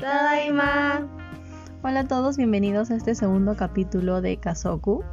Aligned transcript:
Tadaima. 0.00 1.06
Hola 1.82 2.00
a 2.00 2.08
todos, 2.08 2.38
bienvenidos 2.38 2.90
a 2.90 2.96
este 2.96 3.14
segundo 3.14 3.54
capítulo 3.54 4.22
de 4.22 4.38
Kazoku. 4.38 5.04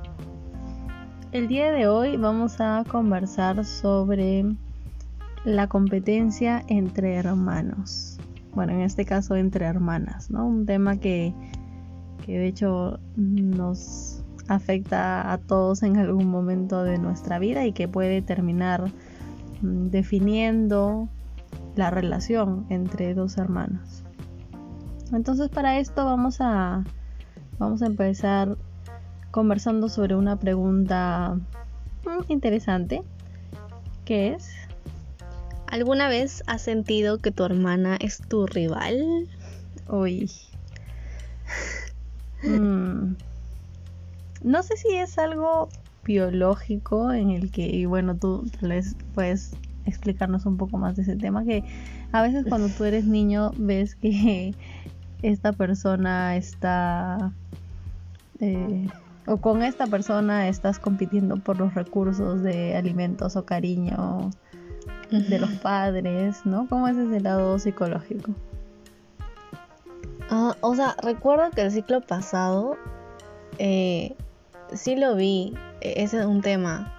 El 1.33 1.49
día 1.49 1.73
de 1.73 1.89
hoy 1.89 2.15
vamos 2.15 2.61
a 2.61 2.85
conversar 2.89 3.65
sobre 3.65 4.45
la 5.43 5.67
competencia 5.67 6.63
entre 6.69 7.15
hermanos. 7.15 8.17
Bueno, 8.55 8.71
en 8.71 8.79
este 8.79 9.03
caso 9.03 9.35
entre 9.35 9.65
hermanas, 9.65 10.31
¿no? 10.31 10.47
Un 10.47 10.65
tema 10.65 10.95
que, 10.95 11.33
que 12.25 12.39
de 12.39 12.47
hecho 12.47 12.97
nos 13.17 14.23
afecta 14.47 15.33
a 15.33 15.37
todos 15.37 15.83
en 15.83 15.97
algún 15.97 16.27
momento 16.27 16.85
de 16.85 16.97
nuestra 16.97 17.39
vida 17.39 17.65
y 17.65 17.73
que 17.73 17.89
puede 17.89 18.21
terminar 18.21 18.89
mm, 19.61 19.89
definiendo 19.89 21.09
la 21.75 21.91
relación 21.91 22.65
entre 22.69 23.13
dos 23.13 23.37
hermanos. 23.37 24.06
Entonces 25.13 25.49
para 25.49 25.79
esto 25.79 26.05
vamos 26.05 26.37
a 26.39 26.83
vamos 27.59 27.81
a 27.81 27.85
empezar 27.87 28.57
conversando 29.31 29.89
sobre 29.89 30.15
una 30.15 30.37
pregunta 30.37 31.37
mm, 32.05 32.31
interesante 32.31 33.01
que 34.05 34.33
es 34.33 34.67
¿Alguna 35.67 36.07
vez 36.07 36.43
has 36.47 36.61
sentido 36.61 37.17
que 37.17 37.31
tu 37.31 37.43
hermana 37.43 37.97
es 37.99 38.19
tu 38.19 38.47
rival? 38.47 39.27
Uy. 39.89 40.31
Mm. 42.41 43.15
No 44.43 44.63
sé 44.63 44.77
si 44.77 44.95
es 44.95 45.17
algo 45.17 45.67
biológico 46.05 47.11
en 47.11 47.31
el 47.31 47.51
que, 47.51 47.67
y 47.67 47.85
bueno, 47.85 48.15
tú 48.15 48.49
tal 48.59 48.69
vez 48.69 48.95
puedes 49.13 49.57
explicarnos 49.85 50.45
un 50.45 50.55
poco 50.55 50.77
más 50.77 50.95
de 50.95 51.01
ese 51.01 51.17
tema, 51.17 51.43
que 51.43 51.63
a 52.13 52.21
veces 52.21 52.45
cuando 52.47 52.69
tú 52.69 52.85
eres 52.85 53.05
niño 53.05 53.51
ves 53.57 53.95
que 53.95 54.53
esta 55.21 55.53
persona 55.53 56.35
está... 56.35 57.31
Eh, 58.39 58.87
o 59.25 59.37
con 59.37 59.61
esta 59.61 59.87
persona 59.87 60.47
estás 60.47 60.79
compitiendo 60.79 61.37
por 61.37 61.57
los 61.57 61.73
recursos 61.73 62.41
de 62.43 62.77
alimentos 62.77 63.35
o 63.35 63.45
cariño 63.45 64.31
de 65.11 65.39
los 65.39 65.49
padres, 65.51 66.45
¿no? 66.45 66.67
¿Cómo 66.69 66.87
es 66.87 66.95
ese 66.97 67.19
lado 67.19 67.59
psicológico? 67.59 68.31
Ah, 70.29 70.55
o 70.61 70.75
sea, 70.75 70.95
recuerdo 71.01 71.51
que 71.51 71.61
el 71.61 71.71
ciclo 71.71 72.01
pasado 72.01 72.77
eh, 73.59 74.15
sí 74.73 74.95
lo 74.95 75.15
vi, 75.15 75.53
e-, 75.81 76.03
ese 76.03 76.19
es 76.19 76.25
un 76.25 76.41
tema. 76.41 76.93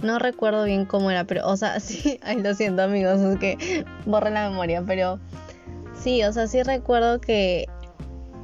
No 0.00 0.18
recuerdo 0.18 0.64
bien 0.64 0.84
cómo 0.84 1.10
era, 1.10 1.24
pero, 1.24 1.46
o 1.46 1.56
sea, 1.56 1.80
sí, 1.80 2.18
ay, 2.22 2.42
lo 2.42 2.54
siento 2.54 2.82
amigos, 2.82 3.20
es 3.20 3.38
que 3.38 3.84
borré 4.06 4.30
la 4.30 4.48
memoria, 4.48 4.82
pero 4.86 5.18
sí, 6.04 6.22
o 6.22 6.32
sea, 6.32 6.46
sí 6.46 6.62
recuerdo 6.62 7.20
que 7.20 7.66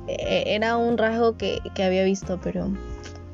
e-, 0.08 0.55
era 0.55 0.77
un 0.77 0.98
rasgo 0.98 1.36
que, 1.36 1.61
que 1.75 1.84
había 1.84 2.02
visto, 2.05 2.41
pero 2.42 2.70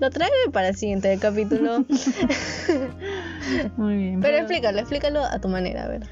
lo 0.00 0.10
traigo 0.10 0.34
para 0.52 0.68
el 0.68 0.76
siguiente 0.76 1.16
capítulo. 1.18 1.78
Muy 3.76 3.96
bien. 3.96 4.20
Pero, 4.20 4.36
explícalo, 4.38 4.78
explícalo 4.80 5.24
a 5.24 5.38
tu 5.38 5.48
manera, 5.48 5.84
a 5.84 5.88
ver. 5.88 6.02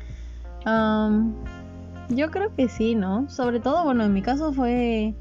yo 2.09 2.31
creo 2.31 2.55
que 2.55 2.69
sí, 2.69 2.95
¿no? 2.95 3.29
Sobre 3.29 3.61
todo, 3.61 3.84
bueno, 3.84 4.05
en 4.05 4.12
mi 4.12 4.23
caso 4.23 4.53
fue, 4.53 5.15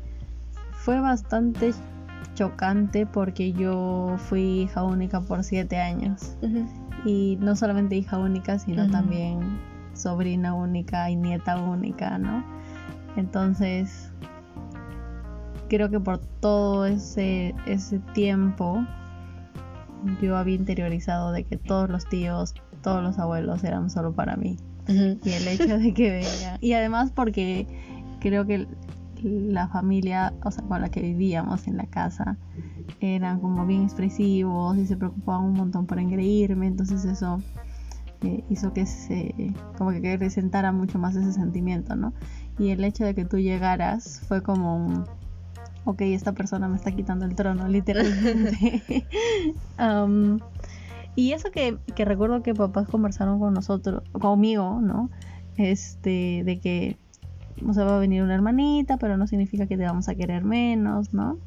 fue 0.71 1.01
bastante 1.01 1.73
chocante 2.35 3.05
porque 3.05 3.51
yo 3.51 4.15
fui 4.17 4.61
hija 4.61 4.83
única 4.83 5.19
por 5.19 5.43
siete 5.43 5.77
años. 5.77 6.35
Y 7.05 7.37
no 7.41 7.55
solamente 7.57 7.97
hija 7.97 8.17
única, 8.17 8.59
sino 8.59 8.89
también 8.89 9.59
sobrina 9.93 10.53
única 10.53 11.09
y 11.09 11.17
nieta 11.17 11.57
única, 11.57 12.17
¿no? 12.17 12.52
Entonces, 13.15 14.11
creo 15.69 15.89
que 15.89 15.99
por 15.99 16.19
todo 16.19 16.85
ese, 16.85 17.53
ese 17.65 17.99
tiempo 18.13 18.85
yo 20.21 20.37
había 20.37 20.55
interiorizado 20.55 21.31
de 21.31 21.43
que 21.43 21.57
todos 21.57 21.89
los 21.89 22.07
tíos, 22.09 22.53
todos 22.81 23.01
los 23.01 23.19
abuelos 23.19 23.63
eran 23.63 23.89
solo 23.89 24.13
para 24.13 24.35
mí. 24.35 24.57
Y 24.87 25.29
el 25.29 25.47
hecho 25.47 25.77
de 25.77 25.93
que 25.93 26.11
venga. 26.11 26.57
Y 26.59 26.73
además 26.73 27.11
porque 27.11 27.67
creo 28.19 28.45
que 28.45 28.67
la 29.23 29.67
familia, 29.69 30.33
o 30.43 30.51
sea, 30.51 30.63
con 30.65 30.81
la 30.81 30.89
que 30.89 31.01
vivíamos 31.01 31.67
en 31.67 31.77
la 31.77 31.85
casa, 31.85 32.37
eran 32.99 33.39
como 33.39 33.65
bien 33.65 33.83
expresivos 33.83 34.77
y 34.77 34.85
se 34.85 34.97
preocupaban 34.97 35.45
un 35.45 35.53
montón 35.53 35.85
por 35.85 35.99
engreírme, 35.99 36.67
entonces 36.67 37.05
eso 37.05 37.41
eh, 38.21 38.43
hizo 38.49 38.73
que 38.73 38.85
se, 38.85 39.53
como 39.77 39.91
que 39.91 40.13
acrecentara 40.13 40.71
mucho 40.71 40.99
más 40.99 41.15
ese 41.15 41.31
sentimiento, 41.31 41.95
¿no? 41.95 42.13
Y 42.59 42.69
el 42.69 42.83
hecho 42.83 43.03
de 43.03 43.15
que 43.15 43.25
tú 43.25 43.37
llegaras 43.37 44.21
fue 44.27 44.43
como 44.43 44.77
un, 44.77 45.05
ok, 45.85 46.01
esta 46.01 46.33
persona 46.33 46.67
me 46.67 46.77
está 46.77 46.91
quitando 46.91 47.25
el 47.25 47.35
trono, 47.35 47.67
literalmente. 47.67 49.05
y 51.15 51.31
eso 51.31 51.51
que, 51.51 51.77
que 51.95 52.05
recuerdo 52.05 52.43
que 52.43 52.53
papás 52.53 52.87
conversaron 52.87 53.39
con 53.39 53.53
nosotros, 53.53 54.03
conmigo, 54.11 54.79
¿no? 54.81 55.09
Este, 55.57 56.43
de 56.45 56.59
que 56.59 56.97
o 57.67 57.73
sea, 57.73 57.85
va 57.85 57.97
a 57.97 57.99
venir 57.99 58.23
una 58.23 58.33
hermanita, 58.33 58.97
pero 58.97 59.17
no 59.17 59.27
significa 59.27 59.67
que 59.67 59.77
te 59.77 59.85
vamos 59.85 60.09
a 60.09 60.15
querer 60.15 60.43
menos, 60.43 61.13
¿no? 61.13 61.37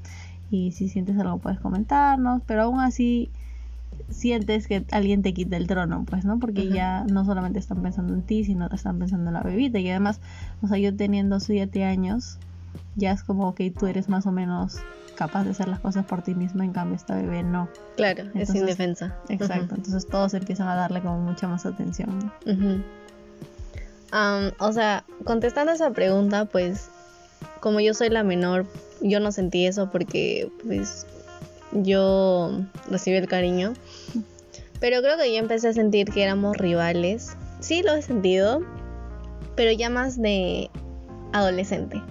Y 0.50 0.72
si 0.72 0.88
sientes 0.88 1.18
algo 1.18 1.38
puedes 1.38 1.58
comentarnos, 1.58 2.42
pero 2.46 2.62
aún 2.62 2.80
así 2.80 3.30
sientes 4.10 4.66
que 4.66 4.84
alguien 4.90 5.22
te 5.22 5.34
quita 5.34 5.56
el 5.56 5.66
trono, 5.66 6.04
pues, 6.08 6.24
¿no? 6.24 6.38
Porque 6.38 6.68
ya 6.68 7.04
no 7.04 7.24
solamente 7.24 7.58
están 7.58 7.82
pensando 7.82 8.14
en 8.14 8.22
ti, 8.22 8.44
sino 8.44 8.68
están 8.68 8.98
pensando 8.98 9.28
en 9.28 9.34
la 9.34 9.42
bebita. 9.42 9.78
Y 9.78 9.90
además, 9.90 10.20
o 10.62 10.68
sea, 10.68 10.78
yo 10.78 10.94
teniendo 10.94 11.40
7 11.40 11.84
años, 11.84 12.38
ya 12.94 13.12
es 13.12 13.22
como 13.22 13.54
que 13.54 13.70
tú 13.70 13.86
eres 13.86 14.08
más 14.08 14.26
o 14.26 14.32
menos 14.32 14.78
capaz 15.16 15.44
de 15.44 15.50
hacer 15.50 15.68
las 15.68 15.80
cosas 15.80 16.04
por 16.04 16.22
ti 16.22 16.34
misma, 16.34 16.64
en 16.64 16.72
cambio 16.72 16.96
esta 16.96 17.16
bebé 17.16 17.42
no. 17.42 17.68
Claro, 17.96 18.24
es 18.34 18.54
indefensa. 18.54 19.16
Exacto, 19.28 19.74
entonces 19.74 20.06
todos 20.06 20.34
empiezan 20.34 20.68
a 20.68 20.74
darle 20.74 21.00
como 21.00 21.20
mucha 21.20 21.48
más 21.48 21.64
atención 21.64 22.30
o 24.58 24.72
sea, 24.72 25.04
contestando 25.24 25.72
esa 25.72 25.90
pregunta, 25.90 26.44
pues 26.46 26.88
como 27.60 27.80
yo 27.80 27.94
soy 27.94 28.08
la 28.08 28.22
menor, 28.22 28.66
yo 29.00 29.20
no 29.20 29.32
sentí 29.32 29.66
eso 29.66 29.90
porque 29.90 30.50
pues 30.64 31.06
yo 31.72 32.62
recibí 32.88 33.16
el 33.16 33.28
cariño. 33.28 33.74
Pero 34.80 35.00
creo 35.00 35.16
que 35.16 35.32
yo 35.32 35.38
empecé 35.38 35.68
a 35.68 35.72
sentir 35.72 36.10
que 36.10 36.22
éramos 36.22 36.56
rivales. 36.56 37.36
Sí 37.60 37.82
lo 37.82 37.94
he 37.94 38.02
sentido, 38.02 38.62
pero 39.54 39.72
ya 39.72 39.90
más 39.90 40.20
de 40.20 40.70
adolescente. 41.32 42.02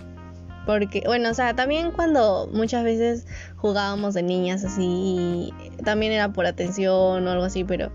Porque, 0.66 1.04
bueno, 1.06 1.30
o 1.30 1.34
sea, 1.34 1.56
también 1.56 1.92
cuando 1.92 2.50
muchas 2.52 2.84
veces 2.84 3.28
jugábamos 3.58 4.16
de 4.16 4.24
niñas 4.24 4.66
así, 4.66 5.54
también 5.84 6.12
era 6.12 6.34
por 6.34 6.48
atención 6.48 7.28
o 7.28 7.32
algo 7.32 7.44
así, 7.44 7.64
pero 7.64 7.92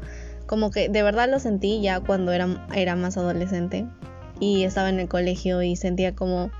como 0.47 0.71
que 0.71 0.89
de 0.89 1.03
verdad 1.03 1.29
lo 1.29 1.41
sentí 1.41 1.81
ya 1.81 2.01
cuando 2.01 2.33
era, 2.33 2.67
era 2.75 2.97
más 2.97 3.17
adolescente 3.17 3.87
y 4.41 4.65
estaba 4.65 4.89
en 4.89 5.01
el 5.01 5.09
colegio 5.09 5.63
y 5.63 5.77
sentía 5.77 6.15
como 6.15 6.51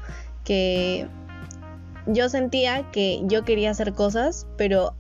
que 0.45 1.09
yo 2.07 2.29
sentía 2.29 2.91
que 2.91 3.21
yo 3.25 3.45
quería 3.45 3.71
hacer 3.71 3.93
cosas, 3.93 4.47
pero 4.57 4.95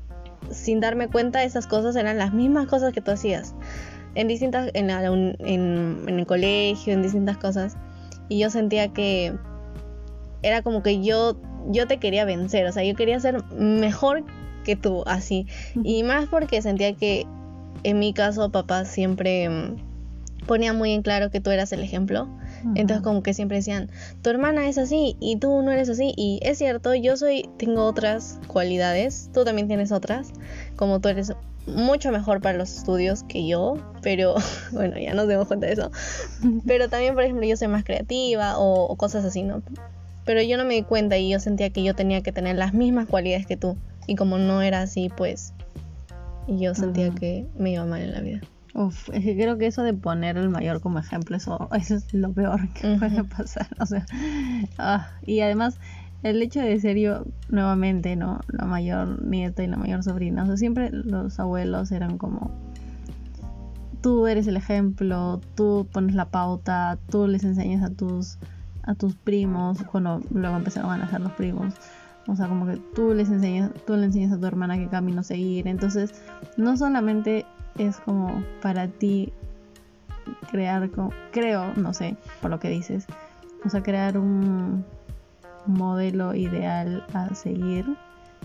sin 0.50 0.80
darme 0.80 1.08
cuenta 1.08 1.44
esas 1.44 1.66
cosas 1.66 1.96
eran 1.96 2.18
las 2.18 2.32
mismas 2.32 2.66
cosas 2.66 2.92
que 2.92 3.00
tú 3.00 3.10
hacías. 3.10 3.54
En 4.14 4.26
distintas, 4.28 4.70
en, 4.74 4.90
en, 4.90 6.18
el 6.18 6.26
colegio, 6.26 6.92
en 6.92 7.02
distintas 7.02 7.36
cosas. 7.36 7.76
Y 8.28 8.38
yo 8.38 8.50
sentía 8.50 8.88
que 8.88 9.34
era 10.42 10.62
como 10.62 10.82
que 10.82 11.02
yo, 11.02 11.36
yo 11.68 11.86
te 11.86 11.98
quería 11.98 12.24
vencer, 12.24 12.66
o 12.66 12.72
sea, 12.72 12.82
yo 12.82 12.94
quería 12.94 13.20
ser 13.20 13.44
mejor 13.52 14.24
que 14.64 14.76
tú, 14.76 15.04
así. 15.06 15.46
Y 15.84 16.02
más 16.02 16.26
porque 16.28 16.62
sentía 16.62 16.94
que 16.94 17.26
en 17.82 17.98
mi 17.98 18.12
caso 18.12 18.50
papá 18.50 18.84
siempre 18.84 19.48
mm, 19.48 19.76
ponía 20.46 20.72
muy 20.72 20.92
en 20.92 21.02
claro 21.02 21.30
que 21.30 21.40
tú 21.40 21.50
eras 21.50 21.72
el 21.72 21.80
ejemplo. 21.80 22.28
Entonces 22.74 23.02
como 23.02 23.22
que 23.22 23.34
siempre 23.34 23.58
decían, 23.58 23.90
tu 24.22 24.30
hermana 24.30 24.68
es 24.68 24.78
así 24.78 25.16
y 25.20 25.36
tú 25.36 25.62
no 25.62 25.70
eres 25.70 25.88
así. 25.88 26.12
Y 26.16 26.40
es 26.42 26.58
cierto, 26.58 26.94
yo 26.94 27.16
soy, 27.16 27.48
tengo 27.56 27.84
otras 27.84 28.38
cualidades, 28.46 29.30
tú 29.32 29.44
también 29.44 29.68
tienes 29.68 29.92
otras, 29.92 30.32
como 30.76 31.00
tú 31.00 31.08
eres 31.08 31.32
mucho 31.66 32.10
mejor 32.10 32.40
para 32.40 32.58
los 32.58 32.76
estudios 32.76 33.22
que 33.24 33.46
yo, 33.46 33.76
pero 34.02 34.34
bueno, 34.72 34.98
ya 34.98 35.14
nos 35.14 35.28
demos 35.28 35.46
cuenta 35.46 35.66
de 35.66 35.74
eso. 35.74 35.90
Pero 36.66 36.88
también, 36.88 37.14
por 37.14 37.22
ejemplo, 37.22 37.46
yo 37.46 37.56
soy 37.56 37.68
más 37.68 37.84
creativa 37.84 38.58
o, 38.58 38.86
o 38.86 38.96
cosas 38.96 39.24
así, 39.24 39.42
¿no? 39.42 39.62
Pero 40.24 40.42
yo 40.42 40.56
no 40.56 40.64
me 40.64 40.74
di 40.74 40.82
cuenta 40.82 41.16
y 41.18 41.30
yo 41.30 41.40
sentía 41.40 41.70
que 41.70 41.82
yo 41.82 41.94
tenía 41.94 42.22
que 42.22 42.32
tener 42.32 42.56
las 42.56 42.74
mismas 42.74 43.06
cualidades 43.06 43.46
que 43.46 43.56
tú. 43.56 43.76
Y 44.06 44.16
como 44.16 44.38
no 44.38 44.62
era 44.62 44.82
así, 44.82 45.10
pues 45.16 45.54
yo 46.46 46.74
sentía 46.74 47.10
que 47.10 47.46
me 47.56 47.72
iba 47.72 47.84
mal 47.84 48.02
en 48.02 48.12
la 48.12 48.20
vida. 48.20 48.40
Uf, 48.74 49.08
es 49.10 49.24
que 49.24 49.34
creo 49.34 49.58
que 49.58 49.66
eso 49.66 49.82
de 49.82 49.94
poner 49.94 50.36
el 50.36 50.48
mayor 50.48 50.80
como 50.80 50.98
ejemplo, 50.98 51.36
eso, 51.36 51.68
eso 51.76 51.96
es 51.96 52.14
lo 52.14 52.32
peor 52.32 52.68
que 52.72 52.96
puede 52.98 53.24
pasar. 53.24 53.68
O 53.80 53.86
sea, 53.86 54.06
ah, 54.78 55.10
y 55.22 55.40
además, 55.40 55.78
el 56.22 56.40
hecho 56.40 56.60
de 56.60 56.78
ser 56.78 56.96
yo 56.96 57.24
nuevamente, 57.48 58.14
¿no? 58.16 58.40
La 58.48 58.66
mayor 58.66 59.24
nieta 59.24 59.62
y 59.64 59.66
la 59.66 59.76
mayor 59.76 60.02
sobrina. 60.02 60.44
O 60.44 60.46
sea, 60.46 60.56
siempre 60.56 60.90
los 60.92 61.40
abuelos 61.40 61.90
eran 61.92 62.18
como. 62.18 62.50
Tú 64.02 64.26
eres 64.26 64.46
el 64.46 64.56
ejemplo, 64.56 65.40
tú 65.56 65.86
pones 65.92 66.14
la 66.14 66.26
pauta, 66.26 66.98
tú 67.10 67.26
les 67.26 67.44
enseñas 67.44 67.82
a 67.82 67.90
tus 67.90 68.38
a 68.82 68.94
tus 68.94 69.14
primos, 69.14 69.82
cuando 69.84 70.20
luego 70.30 70.56
empezaron 70.56 70.90
a 70.90 70.98
nacer 70.98 71.20
los 71.20 71.32
primos. 71.32 71.74
O 72.26 72.36
sea, 72.36 72.48
como 72.48 72.66
que 72.66 72.76
tú 72.94 73.14
les 73.14 73.30
enseñas, 73.30 73.70
tú 73.86 73.96
le 73.96 74.06
enseñas 74.06 74.32
a 74.32 74.38
tu 74.38 74.46
hermana 74.46 74.78
qué 74.78 74.88
camino 74.88 75.22
seguir. 75.22 75.66
Entonces, 75.68 76.14
no 76.56 76.76
solamente 76.76 77.46
es 77.78 77.98
como 78.00 78.42
para 78.62 78.88
ti 78.88 79.32
crear, 80.50 80.90
creo, 81.32 81.72
no 81.76 81.94
sé, 81.94 82.16
por 82.40 82.50
lo 82.50 82.58
que 82.58 82.68
dices, 82.68 83.06
o 83.64 83.68
sea, 83.68 83.82
crear 83.82 84.18
un 84.18 84.84
modelo 85.66 86.34
ideal 86.34 87.04
a 87.12 87.34
seguir, 87.34 87.86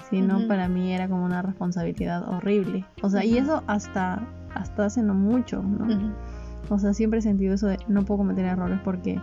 sino 0.09 0.47
para 0.47 0.67
mí 0.67 0.93
era 0.93 1.07
como 1.07 1.25
una 1.25 1.41
responsabilidad 1.41 2.27
horrible. 2.27 2.85
O 3.01 3.09
sea, 3.09 3.23
y 3.23 3.37
eso 3.37 3.63
hasta, 3.67 4.21
hasta 4.53 4.85
hace 4.85 5.01
no 5.01 5.13
mucho, 5.13 5.63
¿no? 5.63 6.13
O 6.69 6.79
sea, 6.79 6.93
siempre 6.93 7.19
he 7.19 7.21
sentido 7.21 7.53
eso 7.53 7.67
de 7.67 7.77
no 7.87 8.03
puedo 8.03 8.19
cometer 8.19 8.45
errores 8.45 8.79
porque 8.83 9.21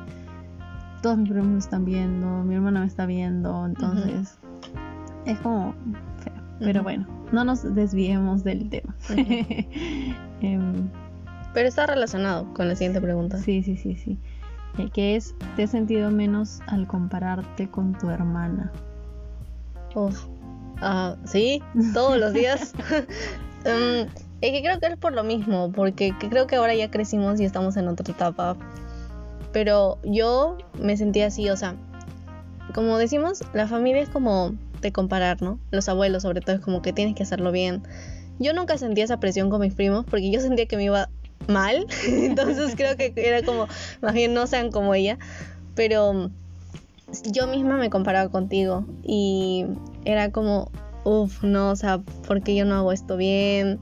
todos 1.03 1.19
mis 1.19 1.29
primos 1.29 1.49
me 1.49 1.59
están 1.59 1.85
viendo, 1.85 2.45
mi 2.45 2.55
hermana 2.55 2.81
me 2.81 2.87
está 2.87 3.07
viendo, 3.07 3.67
entonces 3.67 4.39
es 5.27 5.39
como 5.41 5.75
feo. 6.19 6.33
Pero 6.61 6.83
bueno, 6.83 7.07
no 7.33 7.45
nos 7.45 7.75
desviemos 7.75 8.45
del 8.45 8.69
tema. 8.69 8.95
Em, 10.41 10.89
Pero 11.55 11.69
está 11.69 11.87
relacionado 11.87 12.53
con 12.55 12.69
la 12.69 12.75
siguiente 12.75 13.01
pregunta. 13.01 13.39
Sí, 13.39 13.63
sí, 13.63 13.77
sí, 13.77 13.95
sí. 13.97 14.19
Eh, 14.79 14.91
que 14.93 15.17
es, 15.17 15.35
¿te 15.55 15.65
has 15.65 15.71
sentido 15.71 16.11
menos 16.11 16.61
al 16.67 16.87
compararte 16.87 17.69
con 17.69 17.93
tu 17.93 18.11
hermana? 18.11 18.73
Ah, 20.81 21.17
sí, 21.25 21.63
todos 21.95 22.19
los 22.19 22.33
días. 22.33 22.73
Em, 23.65 24.09
es 24.41 24.51
que 24.51 24.61
creo 24.61 24.81
que 24.81 24.87
es 24.87 24.97
por 24.97 25.13
lo 25.13 25.23
mismo, 25.23 25.71
porque 25.71 26.13
creo 26.19 26.49
que 26.49 26.57
ahora 26.57 26.75
ya 26.75 26.91
crecimos 26.91 27.41
y 27.41 27.45
estamos 27.45 27.77
en 27.77 27.87
otra 27.87 28.13
etapa. 28.13 28.57
Pero 29.53 29.99
yo 30.03 30.59
me 30.81 30.97
sentía 30.97 31.27
así, 31.27 31.49
o 31.49 31.57
sea, 31.57 31.77
como 32.75 32.99
decimos, 32.99 33.45
la 33.53 33.69
familia 33.69 34.03
es 34.03 34.09
como 34.09 34.55
de 34.83 34.93
comparar, 34.93 35.41
¿no? 35.41 35.59
Los 35.71 35.89
abuelos 35.89 36.23
sobre 36.23 36.41
todo 36.41 36.57
es 36.57 36.63
como 36.63 36.83
que 36.83 36.93
tienes 36.93 37.15
que 37.15 37.23
hacerlo 37.23 37.53
bien. 37.53 37.83
Yo 38.39 38.53
nunca 38.53 38.77
sentí 38.77 39.01
esa 39.01 39.19
presión 39.19 39.51
con 39.51 39.61
mis 39.61 39.75
primos 39.75 40.05
porque 40.05 40.31
yo 40.31 40.41
sentía 40.41 40.67
que 40.67 40.77
me 40.77 40.85
iba 40.85 41.09
mal, 41.49 41.87
entonces 42.07 42.75
creo 42.77 42.97
que 42.97 43.13
era 43.17 43.43
como, 43.43 43.67
más 44.01 44.15
bien 44.15 44.35
no 44.35 44.47
sean 44.47 44.71
como 44.71 44.95
ella, 44.95 45.19
pero 45.75 46.31
yo 47.31 47.47
misma 47.47 47.77
me 47.77 47.91
comparaba 47.91 48.31
contigo 48.31 48.87
y 49.03 49.67
era 50.05 50.31
como, 50.31 50.71
uff, 51.05 51.43
no, 51.43 51.71
o 51.71 51.77
sea, 51.77 51.99
¿por 52.27 52.43
qué 52.43 52.55
yo 52.55 52.65
no 52.65 52.77
hago 52.77 52.93
esto 52.93 53.17
bien? 53.17 53.81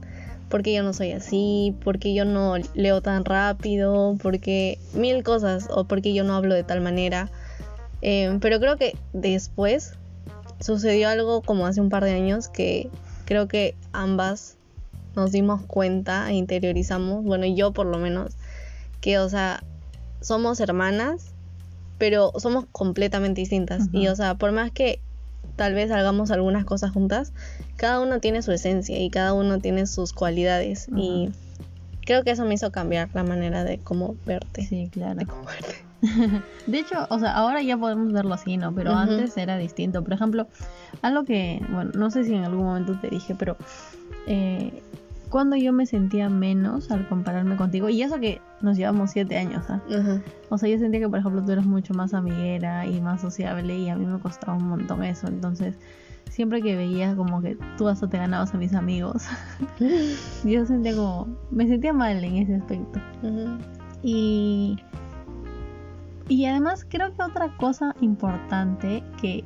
¿Por 0.49 0.63
qué 0.63 0.73
yo 0.73 0.83
no 0.83 0.91
soy 0.91 1.13
así? 1.13 1.73
¿Por 1.81 1.97
qué 1.97 2.13
yo 2.13 2.25
no 2.25 2.55
leo 2.73 3.01
tan 3.01 3.23
rápido? 3.23 4.17
¿Por 4.21 4.39
qué 4.39 4.79
mil 4.93 5.23
cosas? 5.23 5.67
¿O 5.69 5.85
por 5.85 6.01
qué 6.01 6.13
yo 6.13 6.25
no 6.25 6.35
hablo 6.35 6.53
de 6.53 6.63
tal 6.63 6.81
manera? 6.81 7.29
Eh, 8.01 8.37
pero 8.41 8.59
creo 8.59 8.75
que 8.75 8.97
después 9.13 9.97
sucedió 10.61 11.09
algo 11.09 11.41
como 11.41 11.65
hace 11.65 11.81
un 11.81 11.89
par 11.89 12.03
de 12.03 12.11
años 12.11 12.47
que 12.47 12.89
creo 13.25 13.47
que 13.47 13.75
ambas 13.91 14.57
nos 15.15 15.31
dimos 15.31 15.61
cuenta 15.63 16.29
e 16.29 16.33
interiorizamos, 16.33 17.23
bueno, 17.23 17.45
yo 17.45 17.71
por 17.73 17.85
lo 17.85 17.97
menos, 17.97 18.35
que, 19.01 19.19
o 19.19 19.29
sea, 19.29 19.63
somos 20.21 20.59
hermanas, 20.59 21.33
pero 21.97 22.31
somos 22.37 22.65
completamente 22.71 23.41
distintas. 23.41 23.89
Y, 23.91 24.07
o 24.07 24.15
sea, 24.15 24.35
por 24.35 24.51
más 24.51 24.71
que 24.71 24.99
tal 25.55 25.73
vez 25.73 25.91
hagamos 25.91 26.31
algunas 26.31 26.65
cosas 26.65 26.91
juntas, 26.91 27.33
cada 27.75 27.99
uno 27.99 28.19
tiene 28.19 28.41
su 28.41 28.51
esencia 28.51 28.97
y 28.99 29.09
cada 29.09 29.33
uno 29.33 29.59
tiene 29.59 29.85
sus 29.85 30.13
cualidades. 30.13 30.87
Y 30.95 31.29
creo 32.05 32.23
que 32.23 32.31
eso 32.31 32.45
me 32.45 32.53
hizo 32.53 32.71
cambiar 32.71 33.09
la 33.13 33.23
manera 33.23 33.63
de 33.63 33.79
cómo 33.79 34.15
verte. 34.25 34.65
Sí, 34.65 34.89
claro. 34.91 35.15
De 35.15 35.25
cómo 35.25 35.43
verte. 35.45 35.90
de 36.67 36.79
hecho, 36.79 37.07
o 37.09 37.19
sea, 37.19 37.33
ahora 37.33 37.61
ya 37.61 37.77
podemos 37.77 38.11
verlo 38.11 38.33
así, 38.33 38.57
¿no? 38.57 38.73
Pero 38.73 38.91
antes 38.93 39.37
era 39.37 39.57
distinto. 39.57 40.03
Por 40.03 40.13
ejemplo, 40.13 40.47
algo 41.01 41.23
que, 41.23 41.63
bueno, 41.69 41.91
no 41.95 42.09
sé 42.09 42.23
si 42.23 42.33
en 42.33 42.43
algún 42.43 42.65
momento 42.65 42.99
te 42.99 43.09
dije, 43.09 43.35
pero 43.35 43.55
eh, 44.27 44.81
cuando 45.29 45.55
yo 45.55 45.71
me 45.71 45.85
sentía 45.85 46.29
menos 46.29 46.91
al 46.91 47.07
compararme 47.07 47.55
contigo, 47.55 47.89
y 47.89 48.01
eso 48.01 48.19
que 48.19 48.41
nos 48.61 48.77
llevamos 48.77 49.11
siete 49.11 49.37
años, 49.37 49.63
¿ah? 49.69 49.81
O 50.49 50.57
sea, 50.57 50.69
yo 50.69 50.77
sentía 50.77 50.99
que, 50.99 51.09
por 51.09 51.19
ejemplo, 51.19 51.43
tú 51.43 51.51
eras 51.51 51.65
mucho 51.65 51.93
más 51.93 52.13
amiguera 52.13 52.85
y 52.85 52.99
más 52.99 53.21
sociable, 53.21 53.77
y 53.77 53.89
a 53.89 53.95
mí 53.95 54.05
me 54.05 54.19
costaba 54.19 54.57
un 54.57 54.67
montón 54.67 55.03
eso. 55.03 55.27
Entonces, 55.27 55.75
siempre 56.29 56.61
que 56.61 56.75
veía 56.75 57.15
como 57.15 57.41
que 57.41 57.57
tú 57.77 57.87
hasta 57.87 58.09
te 58.09 58.17
ganabas 58.17 58.53
a 58.53 58.57
mis 58.57 58.73
amigos, 58.73 59.23
yo 60.43 60.65
sentía 60.65 60.95
como, 60.95 61.27
me 61.49 61.67
sentía 61.67 61.93
mal 61.93 62.23
en 62.23 62.37
ese 62.37 62.55
aspecto. 62.55 62.99
Y. 64.03 64.77
Y 66.27 66.45
además 66.45 66.85
creo 66.87 67.15
que 67.15 67.23
otra 67.23 67.55
cosa 67.57 67.95
importante 68.01 69.03
que 69.19 69.43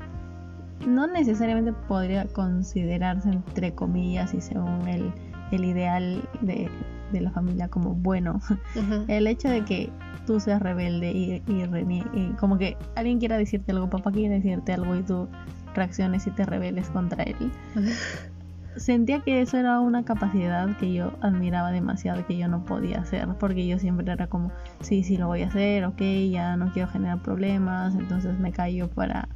no 0.85 1.07
necesariamente 1.07 1.73
podría 1.87 2.25
considerarse 2.25 3.29
entre 3.29 3.73
comillas 3.73 4.33
y 4.33 4.41
según 4.41 4.87
el 4.87 5.13
el 5.51 5.65
ideal 5.65 6.27
de, 6.41 6.69
la 7.11 7.31
familia 7.31 7.69
como 7.69 7.93
bueno. 7.93 8.41
El 9.07 9.27
hecho 9.27 9.49
de 9.49 9.63
que 9.63 9.89
tú 10.25 10.39
seas 10.39 10.61
rebelde 10.61 11.11
y, 11.11 11.43
y, 11.47 12.29
como 12.39 12.57
que 12.57 12.77
alguien 12.95 13.19
quiera 13.19 13.37
decirte 13.37 13.71
algo, 13.71 13.89
papá 13.89 14.11
quiere 14.11 14.35
decirte 14.35 14.73
algo 14.73 14.95
y 14.95 15.03
tú 15.03 15.29
reacciones 15.75 16.27
y 16.27 16.31
te 16.31 16.45
rebeles 16.45 16.89
contra 16.89 17.23
él. 17.23 17.51
Sentía 18.77 19.21
que 19.21 19.41
eso 19.41 19.57
era 19.57 19.79
una 19.79 20.03
capacidad 20.03 20.75
que 20.77 20.93
yo 20.93 21.13
admiraba 21.21 21.71
demasiado 21.71 22.25
que 22.25 22.37
yo 22.37 22.47
no 22.47 22.65
podía 22.65 22.99
hacer, 22.99 23.27
porque 23.39 23.65
yo 23.67 23.79
siempre 23.79 24.11
era 24.11 24.27
como, 24.27 24.51
sí, 24.81 25.03
sí 25.03 25.17
lo 25.17 25.27
voy 25.27 25.43
a 25.43 25.47
hacer, 25.47 25.85
ok, 25.85 26.01
ya 26.31 26.57
no 26.57 26.71
quiero 26.73 26.89
generar 26.89 27.21
problemas, 27.21 27.95
entonces 27.95 28.37
me 28.39 28.51
callo 28.51 28.89
para 28.89 29.29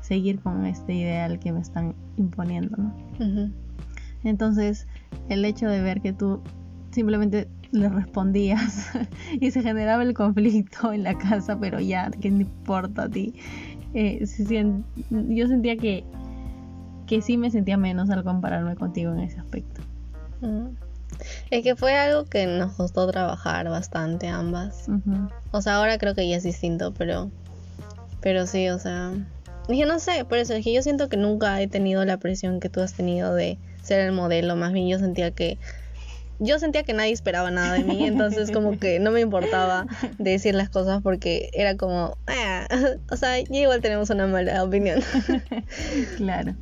seguir 0.00 0.40
con 0.40 0.66
este 0.66 0.94
ideal 0.94 1.38
que 1.38 1.52
me 1.52 1.60
están 1.60 1.94
imponiendo, 2.16 2.76
¿no? 2.76 2.94
Entonces, 4.24 4.86
el 5.28 5.44
hecho 5.44 5.68
de 5.68 5.80
ver 5.80 6.00
que 6.00 6.12
tú 6.12 6.40
simplemente 6.90 7.48
le 7.72 7.88
respondías 7.88 8.90
y 9.40 9.50
se 9.50 9.62
generaba 9.62 10.02
el 10.02 10.14
conflicto 10.14 10.92
en 10.92 11.04
la 11.04 11.16
casa, 11.16 11.58
pero 11.58 11.80
ya, 11.80 12.10
¿qué 12.20 12.28
importa 12.28 13.04
a 13.04 13.08
ti? 13.08 13.34
Eh, 13.94 14.24
yo 15.28 15.48
sentía 15.48 15.76
que, 15.76 16.04
que 17.10 17.22
sí 17.22 17.36
me 17.36 17.50
sentía 17.50 17.76
menos 17.76 18.08
al 18.10 18.22
compararme 18.22 18.76
contigo 18.76 19.12
en 19.12 19.18
ese 19.18 19.40
aspecto. 19.40 19.80
Mm. 20.42 20.68
Es 21.50 21.64
que 21.64 21.74
fue 21.74 21.98
algo 21.98 22.24
que 22.26 22.46
nos 22.46 22.74
costó 22.74 23.04
trabajar 23.10 23.68
bastante 23.68 24.28
ambas. 24.28 24.86
O 25.50 25.60
sea, 25.60 25.78
ahora 25.78 25.98
creo 25.98 26.14
que 26.14 26.28
ya 26.28 26.36
es 26.36 26.44
distinto, 26.44 26.94
pero, 26.96 27.32
pero 28.20 28.46
sí, 28.46 28.68
o 28.68 28.78
sea, 28.78 29.12
dije, 29.68 29.86
no 29.86 29.98
sé, 29.98 30.24
por 30.24 30.38
eso 30.38 30.54
es 30.54 30.62
que 30.62 30.72
yo 30.72 30.82
siento 30.82 31.08
que 31.08 31.16
nunca 31.16 31.60
he 31.60 31.66
tenido 31.66 32.04
la 32.04 32.18
presión 32.18 32.60
que 32.60 32.68
tú 32.68 32.80
has 32.80 32.94
tenido 32.94 33.34
de 33.34 33.58
ser 33.82 33.98
el 34.06 34.12
modelo, 34.12 34.54
más 34.54 34.72
bien 34.72 34.86
yo 34.86 35.00
sentía 35.00 35.32
que 35.32 35.58
yo 36.38 36.58
sentía 36.58 36.84
que 36.84 36.94
nadie 36.94 37.12
esperaba 37.12 37.50
nada 37.50 37.74
de 37.74 37.84
mí, 37.84 38.06
entonces 38.06 38.50
como 38.52 38.78
que 38.78 38.98
no 39.00 39.10
me 39.10 39.20
importaba 39.20 39.86
decir 40.18 40.54
las 40.54 40.70
cosas 40.70 41.02
porque 41.02 41.50
era 41.52 41.76
como, 41.76 42.16
ah, 42.28 42.68
o 43.10 43.16
sea, 43.16 43.40
igual 43.40 43.80
tenemos 43.80 44.10
una 44.10 44.28
mala 44.28 44.62
opinión. 44.62 45.00
claro. 46.16 46.54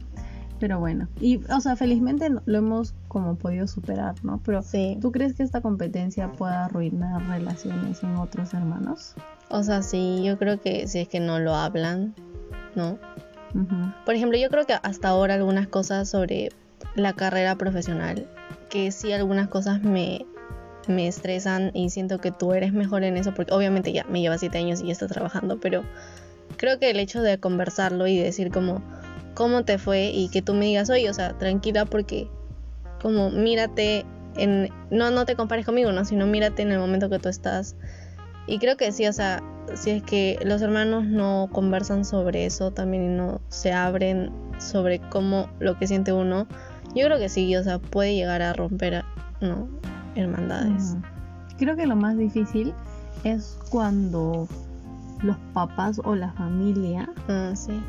Pero 0.60 0.80
bueno, 0.80 1.08
y 1.20 1.40
o 1.52 1.60
sea, 1.60 1.76
felizmente 1.76 2.28
lo 2.44 2.58
hemos 2.58 2.94
como 3.06 3.36
podido 3.36 3.66
superar, 3.66 4.14
¿no? 4.24 4.40
Pero 4.44 4.62
sí. 4.62 4.98
¿tú 5.00 5.12
crees 5.12 5.34
que 5.34 5.42
esta 5.42 5.60
competencia 5.60 6.32
pueda 6.32 6.64
arruinar 6.64 7.26
relaciones 7.28 8.02
en 8.02 8.16
otros 8.16 8.54
hermanos? 8.54 9.14
O 9.50 9.62
sea, 9.62 9.82
sí, 9.82 10.22
yo 10.24 10.38
creo 10.38 10.60
que 10.60 10.88
si 10.88 10.98
es 10.98 11.08
que 11.08 11.20
no 11.20 11.38
lo 11.38 11.54
hablan, 11.54 12.14
¿no? 12.74 12.98
Por 14.04 14.14
ejemplo, 14.14 14.36
yo 14.36 14.50
creo 14.50 14.66
que 14.66 14.74
hasta 14.82 15.08
ahora 15.08 15.34
algunas 15.34 15.68
cosas 15.68 16.08
sobre 16.10 16.50
la 16.94 17.14
carrera 17.14 17.56
profesional, 17.56 18.28
que 18.68 18.92
sí 18.92 19.12
algunas 19.12 19.48
cosas 19.48 19.82
me, 19.82 20.26
me 20.86 21.08
estresan 21.08 21.70
y 21.72 21.90
siento 21.90 22.18
que 22.20 22.30
tú 22.30 22.52
eres 22.52 22.72
mejor 22.72 23.04
en 23.04 23.16
eso, 23.16 23.32
porque 23.34 23.54
obviamente 23.54 23.92
ya 23.92 24.04
me 24.04 24.20
lleva 24.20 24.36
siete 24.36 24.58
años 24.58 24.82
y 24.82 24.86
ya 24.86 24.92
estás 24.92 25.10
trabajando, 25.10 25.58
pero 25.60 25.82
creo 26.56 26.78
que 26.78 26.90
el 26.90 27.00
hecho 27.00 27.22
de 27.22 27.38
conversarlo 27.38 28.06
y 28.06 28.18
decir 28.18 28.50
como 28.50 28.82
cómo 29.38 29.62
te 29.62 29.78
fue 29.78 30.10
y 30.10 30.30
que 30.30 30.42
tú 30.42 30.52
me 30.52 30.66
digas, 30.66 30.90
oye, 30.90 31.08
o 31.08 31.14
sea, 31.14 31.38
tranquila 31.38 31.84
porque 31.84 32.28
como 33.00 33.30
mírate 33.30 34.04
en, 34.34 34.68
no, 34.90 35.12
no 35.12 35.26
te 35.26 35.36
compares 35.36 35.64
conmigo, 35.64 35.92
¿no? 35.92 36.04
Sino 36.04 36.26
mírate 36.26 36.62
en 36.62 36.72
el 36.72 36.80
momento 36.80 37.08
que 37.08 37.20
tú 37.20 37.28
estás. 37.28 37.76
Y 38.48 38.58
creo 38.58 38.76
que 38.76 38.90
sí, 38.90 39.06
o 39.06 39.12
sea, 39.12 39.40
si 39.74 39.90
es 39.90 40.02
que 40.02 40.40
los 40.44 40.60
hermanos 40.60 41.04
no 41.04 41.48
conversan 41.52 42.04
sobre 42.04 42.46
eso 42.46 42.72
también 42.72 43.04
y 43.04 43.16
no 43.16 43.40
se 43.46 43.72
abren 43.72 44.32
sobre 44.58 44.98
cómo 45.08 45.48
lo 45.60 45.78
que 45.78 45.86
siente 45.86 46.12
uno, 46.12 46.48
yo 46.96 47.06
creo 47.06 47.18
que 47.18 47.28
sí, 47.28 47.54
o 47.54 47.62
sea, 47.62 47.78
puede 47.78 48.16
llegar 48.16 48.42
a 48.42 48.52
romper, 48.54 49.04
¿no? 49.40 49.68
Hermandades. 50.16 50.96
Creo 51.58 51.76
que 51.76 51.86
lo 51.86 51.94
más 51.94 52.16
difícil 52.16 52.74
es 53.22 53.56
cuando 53.70 54.48
los 55.22 55.36
papás 55.52 56.00
o 56.02 56.16
la 56.16 56.32
familia 56.32 57.08
ah, 57.28 57.52
sí. 57.54 57.80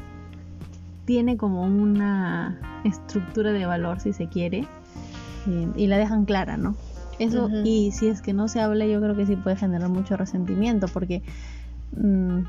Tiene 1.10 1.38
como 1.38 1.64
una 1.64 2.60
estructura 2.84 3.52
de 3.52 3.66
valor, 3.66 4.00
si 4.00 4.14
se 4.14 4.28
quiere, 4.28 4.68
eh, 5.48 5.68
y 5.76 5.88
la 5.88 5.98
dejan 5.98 6.26
clara, 6.26 6.56
¿no? 6.56 6.76
Eso, 7.18 7.50
y 7.64 7.90
si 7.94 8.10
es 8.10 8.22
que 8.22 8.32
no 8.32 8.48
se 8.48 8.62
habla, 8.62 8.86
yo 8.86 9.02
creo 9.02 9.16
que 9.16 9.26
sí 9.26 9.36
puede 9.36 9.56
generar 9.56 9.90
mucho 9.90 10.18
resentimiento, 10.18 10.88
porque 10.88 11.24
mm, 11.98 12.42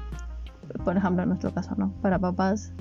por 0.84 0.94
ejemplo, 0.94 1.22
en 1.22 1.30
nuestro 1.30 1.54
caso, 1.54 1.74
¿no? 1.78 1.90
Para 2.02 2.18
papás, 2.18 2.72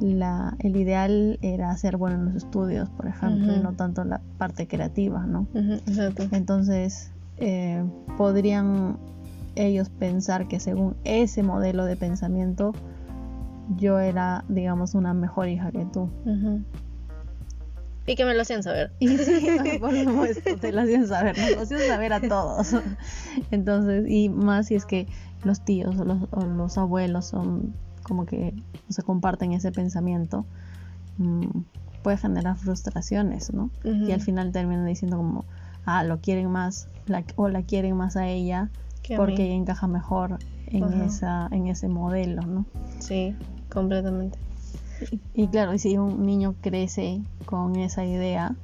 la, 0.00 0.56
el 0.58 0.74
ideal 0.74 1.38
era 1.40 1.76
ser 1.76 1.98
bueno 1.98 2.16
en 2.16 2.24
los 2.24 2.34
estudios, 2.34 2.90
por 2.90 3.06
ejemplo, 3.06 3.54
y 3.54 3.60
no 3.60 3.74
tanto 3.74 4.02
la 4.02 4.20
parte 4.38 4.66
creativa, 4.66 5.24
¿no? 5.24 5.46
exacto. 5.54 6.24
Entonces, 6.32 7.12
eh, 7.36 7.84
podrían 8.18 8.96
ellos 9.54 9.88
pensar 9.88 10.48
que 10.48 10.58
según 10.58 10.96
ese 11.04 11.44
modelo 11.44 11.84
de 11.84 11.94
pensamiento, 11.94 12.72
yo 13.76 13.98
era, 13.98 14.44
digamos, 14.48 14.94
una 14.94 15.14
mejor 15.14 15.48
hija 15.48 15.70
que 15.70 15.84
tú. 15.84 16.10
Y 18.06 18.16
que 18.16 18.24
me 18.24 18.34
lo 18.34 18.42
hacían 18.42 18.62
saber. 18.62 18.92
Y 18.98 19.16
sí, 19.18 19.78
por 19.80 19.96
supuesto, 19.96 20.56
te 20.56 20.72
lo 20.72 20.82
hacían 20.82 21.06
saber, 21.06 21.38
nos 21.38 21.50
lo 21.52 21.60
hacían 21.62 21.80
saber 21.80 22.12
a 22.12 22.20
todos. 22.20 22.74
Entonces, 23.50 24.04
y 24.08 24.28
más 24.28 24.66
si 24.66 24.74
es 24.74 24.86
que 24.86 25.06
los 25.44 25.64
tíos 25.64 25.96
o 25.98 26.04
los, 26.04 26.28
o 26.32 26.44
los 26.44 26.78
abuelos 26.78 27.26
son 27.26 27.74
como 28.02 28.26
que 28.26 28.54
se 28.88 29.02
comparten 29.02 29.52
ese 29.52 29.70
pensamiento, 29.72 30.44
mm, 31.18 31.46
puede 32.02 32.16
generar 32.16 32.56
frustraciones, 32.56 33.52
¿no? 33.52 33.70
Y 33.84 34.10
al 34.12 34.20
final 34.20 34.52
terminan 34.52 34.86
diciendo 34.86 35.16
como, 35.16 35.44
ah, 35.86 36.04
lo 36.04 36.20
quieren 36.20 36.50
más, 36.50 36.88
o 37.36 37.48
la 37.48 37.62
quieren 37.62 37.96
más 37.96 38.16
a 38.16 38.26
ella 38.26 38.70
porque 39.16 39.44
ella 39.44 39.54
encaja 39.54 39.86
mejor 39.86 40.38
en, 40.66 40.84
esa, 41.02 41.48
en 41.50 41.66
ese 41.66 41.88
modelo, 41.88 42.42
¿no? 42.42 42.66
Sí, 42.98 43.36
completamente. 43.72 44.38
Y, 45.34 45.48
claro, 45.48 45.76
si 45.78 45.96
un 45.98 46.24
niño 46.24 46.54
crece 46.60 47.20
con 47.44 47.76
esa 47.76 48.04
idea, 48.04 48.54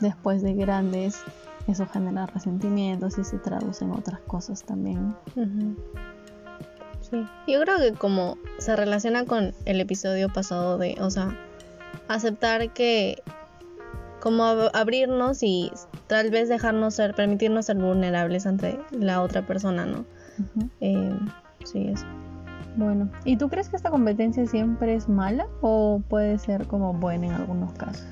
después 0.00 0.42
de 0.42 0.54
grandes, 0.54 1.20
eso 1.66 1.86
genera 1.86 2.26
resentimientos 2.26 3.18
y 3.18 3.24
se 3.24 3.38
traduce 3.38 3.84
en 3.84 3.92
otras 3.92 4.20
cosas 4.20 4.62
también. 4.62 5.14
Sí, 7.10 7.26
yo 7.46 7.60
creo 7.60 7.78
que 7.78 7.92
como 7.92 8.36
se 8.58 8.76
relaciona 8.76 9.24
con 9.24 9.52
el 9.66 9.80
episodio 9.80 10.32
pasado 10.32 10.78
de, 10.78 10.96
o 11.00 11.10
sea, 11.10 11.36
aceptar 12.08 12.72
que 12.72 13.22
como 14.20 14.44
abrirnos 14.44 15.42
y 15.42 15.70
tal 16.06 16.30
vez 16.30 16.48
dejarnos 16.48 16.94
ser, 16.94 17.14
permitirnos 17.14 17.66
ser 17.66 17.76
vulnerables 17.76 18.46
ante 18.46 18.78
la 18.90 19.22
otra 19.22 19.46
persona, 19.46 19.86
¿no? 19.86 20.04
Eh, 20.80 21.18
sí, 21.64 21.88
eso. 21.88 22.04
Bueno, 22.78 23.10
¿y 23.24 23.36
tú 23.36 23.48
crees 23.48 23.68
que 23.68 23.74
esta 23.74 23.90
competencia 23.90 24.46
siempre 24.46 24.94
es 24.94 25.08
mala 25.08 25.48
o 25.62 26.00
puede 26.08 26.38
ser 26.38 26.64
como 26.68 26.94
buena 26.94 27.26
en 27.26 27.32
algunos 27.32 27.72
casos? 27.72 28.06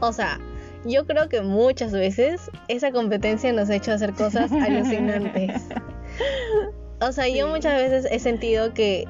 O 0.00 0.12
sea, 0.12 0.40
yo 0.84 1.06
creo 1.06 1.28
que 1.28 1.40
muchas 1.40 1.92
veces 1.92 2.50
esa 2.66 2.90
competencia 2.90 3.52
nos 3.52 3.70
ha 3.70 3.76
hecho 3.76 3.92
hacer 3.92 4.12
cosas 4.14 4.50
alucinantes. 4.66 5.68
O 7.00 7.12
sea, 7.12 7.28
yo 7.28 7.46
muchas 7.46 7.74
veces 7.74 8.08
he 8.10 8.18
sentido 8.18 8.74
que 8.74 9.04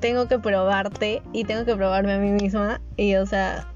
tengo 0.00 0.26
que 0.26 0.38
probarte 0.38 1.22
y 1.34 1.44
tengo 1.44 1.66
que 1.66 1.76
probarme 1.76 2.14
a 2.14 2.18
mí 2.18 2.30
misma 2.30 2.80
y, 2.96 3.16
o 3.16 3.26
sea, 3.26 3.68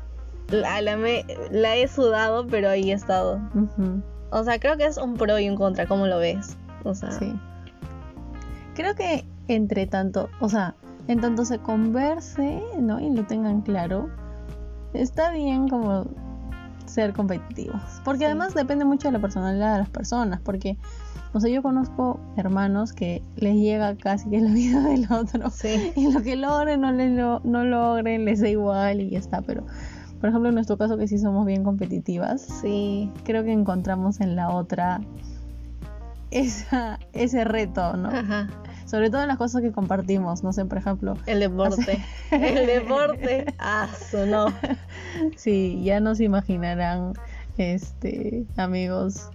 la, 0.48 0.80
la, 0.80 0.96
me, 0.96 1.26
la 1.50 1.76
he 1.76 1.86
sudado, 1.88 2.46
pero 2.46 2.70
ahí 2.70 2.90
he 2.90 2.94
estado. 2.94 3.38
O 4.30 4.44
sea, 4.44 4.58
creo 4.58 4.78
que 4.78 4.86
es 4.86 4.96
un 4.96 5.18
pro 5.18 5.38
y 5.38 5.50
un 5.50 5.56
contra, 5.56 5.84
¿cómo 5.84 6.06
lo 6.06 6.18
ves? 6.18 6.56
O 6.84 6.94
sea, 6.94 7.10
sí. 7.12 7.38
Creo 8.74 8.94
que 8.94 9.26
entre 9.54 9.86
tanto, 9.86 10.28
o 10.40 10.48
sea, 10.48 10.76
en 11.08 11.20
tanto 11.20 11.44
se 11.44 11.58
converse, 11.58 12.62
¿no? 12.78 13.00
Y 13.00 13.10
lo 13.10 13.24
tengan 13.24 13.62
claro, 13.62 14.08
está 14.94 15.32
bien 15.32 15.68
como 15.68 16.06
ser 16.86 17.12
competitivos. 17.12 17.80
Porque 18.04 18.26
además 18.26 18.54
depende 18.54 18.84
mucho 18.84 19.08
de 19.08 19.12
la 19.12 19.20
personalidad 19.20 19.72
de 19.72 19.80
las 19.80 19.90
personas. 19.90 20.40
Porque, 20.40 20.76
o 21.32 21.40
sea, 21.40 21.50
yo 21.50 21.62
conozco 21.62 22.20
hermanos 22.36 22.92
que 22.92 23.22
les 23.36 23.56
llega 23.56 23.96
casi 23.96 24.30
que 24.30 24.40
la 24.40 24.50
vida 24.52 24.82
del 24.82 25.10
otro. 25.10 25.50
Sí. 25.50 25.92
Y 25.96 26.12
lo 26.12 26.22
que 26.22 26.36
logren 26.36 26.80
no, 26.82 26.92
les 26.92 27.10
lo, 27.10 27.40
no 27.40 27.64
logren, 27.64 28.24
les 28.24 28.40
da 28.40 28.48
igual 28.48 29.00
y 29.00 29.10
ya 29.10 29.18
está. 29.18 29.42
Pero, 29.42 29.64
por 30.20 30.28
ejemplo, 30.28 30.48
en 30.48 30.54
nuestro 30.54 30.76
caso 30.76 30.96
que 30.96 31.08
sí 31.08 31.18
somos 31.18 31.44
bien 31.44 31.64
competitivas, 31.64 32.42
sí. 32.42 33.10
creo 33.24 33.42
que 33.42 33.52
encontramos 33.52 34.20
en 34.20 34.36
la 34.36 34.50
otra 34.50 35.00
esa, 36.30 37.00
ese 37.12 37.44
reto, 37.44 37.96
¿no? 37.96 38.10
Ajá. 38.10 38.48
Sobre 38.90 39.08
todo 39.08 39.22
en 39.22 39.28
las 39.28 39.38
cosas 39.38 39.62
que 39.62 39.70
compartimos, 39.70 40.42
no 40.42 40.52
sé, 40.52 40.64
por 40.64 40.78
ejemplo. 40.78 41.16
El 41.26 41.38
deporte. 41.38 42.04
el 42.32 42.66
deporte. 42.66 43.46
Ah, 43.58 43.88
sonó. 44.10 44.46
Sí, 45.36 45.80
ya 45.84 46.00
nos 46.00 46.20
imaginarán, 46.20 47.12
este, 47.56 48.46
amigos, 48.56 49.28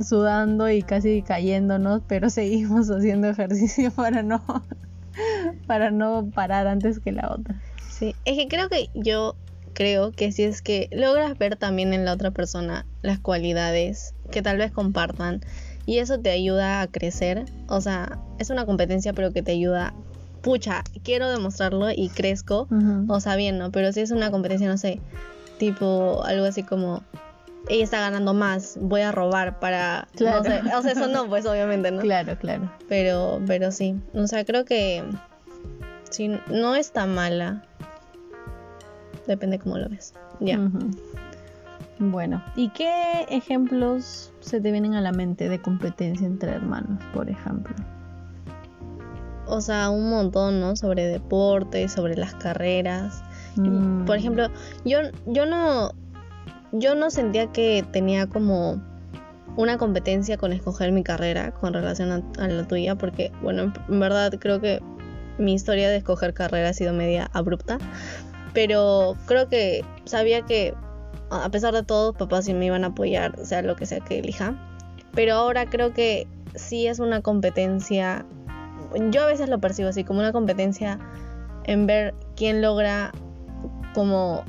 sudando 0.00 0.70
y 0.70 0.82
casi 0.82 1.22
cayéndonos, 1.22 2.02
pero 2.06 2.30
seguimos 2.30 2.88
haciendo 2.88 3.28
ejercicio 3.28 3.90
para 3.90 4.22
no, 4.22 4.42
para 5.66 5.90
no 5.90 6.30
parar 6.34 6.66
antes 6.66 6.98
que 6.98 7.12
la 7.12 7.30
otra. 7.30 7.60
Sí, 7.90 8.14
es 8.24 8.36
que 8.36 8.48
creo 8.48 8.70
que 8.70 8.88
yo 8.94 9.36
creo 9.74 10.12
que 10.12 10.32
si 10.32 10.44
es 10.44 10.62
que 10.62 10.88
logras 10.92 11.36
ver 11.36 11.56
también 11.56 11.92
en 11.92 12.04
la 12.04 12.12
otra 12.12 12.30
persona 12.30 12.86
las 13.02 13.18
cualidades 13.18 14.14
que 14.30 14.42
tal 14.42 14.58
vez 14.58 14.72
compartan, 14.72 15.40
y 15.88 16.00
eso 16.00 16.20
te 16.20 16.28
ayuda 16.28 16.82
a 16.82 16.86
crecer. 16.86 17.46
O 17.66 17.80
sea, 17.80 18.18
es 18.38 18.50
una 18.50 18.66
competencia, 18.66 19.14
pero 19.14 19.32
que 19.32 19.42
te 19.42 19.52
ayuda. 19.52 19.94
Pucha, 20.42 20.84
quiero 21.02 21.30
demostrarlo 21.30 21.90
y 21.90 22.10
crezco. 22.10 22.68
O 23.08 23.20
sea, 23.20 23.36
bien, 23.36 23.56
¿no? 23.56 23.72
Pero 23.72 23.90
si 23.94 24.00
es 24.00 24.10
una 24.10 24.30
competencia, 24.30 24.68
no 24.68 24.76
sé, 24.76 25.00
tipo 25.58 26.22
algo 26.24 26.44
así 26.44 26.62
como 26.62 27.02
ella 27.70 27.82
está 27.84 28.00
ganando 28.00 28.34
más, 28.34 28.76
voy 28.78 29.00
a 29.00 29.12
robar 29.12 29.60
para 29.60 30.08
claro. 30.14 30.42
no 30.42 30.44
sé, 30.44 30.60
o 30.76 30.82
sea, 30.82 30.92
eso 30.92 31.08
no, 31.08 31.26
pues 31.26 31.46
obviamente, 31.46 31.90
¿no? 31.90 32.02
Claro, 32.02 32.38
claro. 32.38 32.70
Pero 32.90 33.40
pero 33.46 33.72
sí, 33.72 33.96
o 34.12 34.26
sea, 34.26 34.44
creo 34.44 34.66
que 34.66 35.02
sí 36.10 36.28
no 36.50 36.76
está 36.76 37.06
mala. 37.06 37.64
Depende 39.26 39.58
cómo 39.58 39.78
lo 39.78 39.88
ves. 39.88 40.12
Ya. 40.40 40.60
Bueno, 41.98 42.42
¿y 42.54 42.68
qué 42.70 43.26
ejemplos 43.28 44.32
se 44.40 44.60
te 44.60 44.70
vienen 44.70 44.94
a 44.94 45.00
la 45.00 45.12
mente 45.12 45.48
de 45.48 45.60
competencia 45.60 46.26
entre 46.26 46.52
hermanos, 46.52 47.02
por 47.12 47.28
ejemplo? 47.28 47.74
O 49.46 49.60
sea, 49.60 49.90
un 49.90 50.10
montón, 50.10 50.60
¿no? 50.60 50.76
Sobre 50.76 51.06
deporte, 51.06 51.88
sobre 51.88 52.16
las 52.16 52.34
carreras. 52.34 53.22
Mm. 53.56 54.04
Por 54.04 54.16
ejemplo, 54.16 54.48
yo, 54.84 54.98
yo 55.26 55.46
no 55.46 55.92
yo 56.72 56.94
no 56.94 57.10
sentía 57.10 57.50
que 57.52 57.84
tenía 57.92 58.26
como 58.26 58.80
una 59.56 59.78
competencia 59.78 60.36
con 60.36 60.52
escoger 60.52 60.92
mi 60.92 61.02
carrera 61.02 61.52
con 61.52 61.72
relación 61.72 62.24
a, 62.38 62.48
la 62.48 62.68
tuya, 62.68 62.94
porque, 62.94 63.32
bueno, 63.42 63.72
en 63.88 64.00
verdad 64.00 64.32
creo 64.38 64.60
que 64.60 64.80
mi 65.38 65.54
historia 65.54 65.88
de 65.88 65.96
escoger 65.96 66.34
carrera 66.34 66.68
ha 66.68 66.72
sido 66.72 66.92
media 66.92 67.30
abrupta, 67.32 67.78
pero 68.52 69.16
creo 69.26 69.48
que 69.48 69.84
sabía 70.04 70.42
que 70.42 70.74
a 71.30 71.48
pesar 71.50 71.74
de 71.74 71.82
todo, 71.82 72.12
papás 72.12 72.44
sí 72.44 72.54
me 72.54 72.66
iban 72.66 72.84
a 72.84 72.88
apoyar, 72.88 73.34
sea 73.44 73.62
lo 73.62 73.76
que 73.76 73.86
sea 73.86 74.00
que 74.00 74.18
elija. 74.18 74.54
Pero 75.14 75.34
ahora 75.34 75.66
creo 75.66 75.92
que 75.92 76.26
sí 76.54 76.86
es 76.86 76.98
una 76.98 77.20
competencia, 77.20 78.24
yo 79.10 79.22
a 79.22 79.26
veces 79.26 79.48
lo 79.48 79.58
percibo 79.58 79.88
así, 79.88 80.04
como 80.04 80.20
una 80.20 80.32
competencia 80.32 80.98
en 81.64 81.86
ver 81.86 82.14
quién 82.36 82.62
logra 82.62 83.12
como 83.94 84.44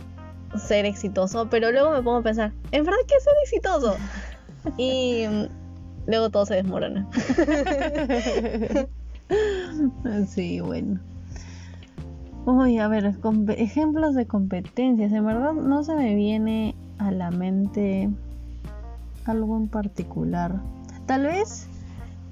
ser 0.57 0.85
exitoso, 0.85 1.49
pero 1.49 1.71
luego 1.71 1.91
me 1.91 2.01
pongo 2.01 2.17
a 2.17 2.23
pensar, 2.23 2.53
¿en 2.71 2.83
verdad 2.83 2.99
qué 3.07 3.15
es 3.15 3.23
ser 3.23 3.33
exitoso? 3.43 3.95
Y 4.77 5.25
mm, 5.27 5.45
luego 6.07 6.29
todo 6.29 6.45
se 6.45 6.55
desmorona. 6.55 7.07
sí, 10.27 10.59
bueno. 10.59 10.99
Uy, 12.49 12.79
a 12.79 12.87
ver, 12.87 13.15
ejemplos 13.57 14.15
de 14.15 14.25
competencias. 14.25 15.11
En 15.11 15.23
verdad 15.23 15.53
no 15.53 15.83
se 15.83 15.93
me 15.93 16.15
viene 16.15 16.73
a 16.97 17.11
la 17.11 17.29
mente 17.29 18.09
algo 19.25 19.55
en 19.55 19.67
particular. 19.67 20.55
Tal 21.05 21.27
vez 21.27 21.67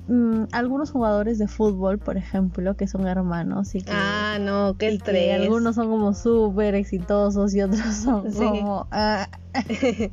mm, 0.07 0.45
algunos 0.53 0.89
jugadores 0.89 1.38
de 1.38 1.47
fútbol, 1.47 2.00
por 2.00 2.17
ejemplo, 2.17 2.75
que 2.75 2.88
son 2.88 3.05
hermanos 3.05 3.75
y 3.75 3.83
que... 3.83 3.91
Ah, 3.93 4.39
no, 4.41 4.75
qué 4.79 4.88
estrés. 4.88 5.39
algunos 5.39 5.75
son 5.75 5.88
como 5.88 6.15
súper 6.15 6.74
exitosos 6.74 7.53
y 7.53 7.62
otros 7.62 7.93
son 8.03 8.33
como... 8.33 8.88
Ah, 8.89 9.29